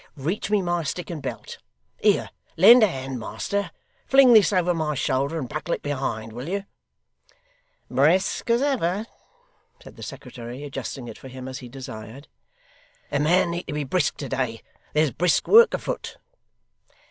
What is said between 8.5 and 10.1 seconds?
ever!' said the